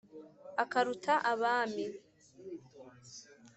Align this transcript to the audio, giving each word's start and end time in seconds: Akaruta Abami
Akaruta 0.63 1.13
Abami 1.31 1.85